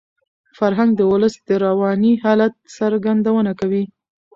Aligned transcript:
فرهنګ 0.57 0.91
د 0.95 1.01
ولس 1.11 1.35
د 1.47 1.51
رواني 1.65 2.13
حالت 2.23 2.53
څرګندونه 2.77 3.51
کوي. 3.59 3.83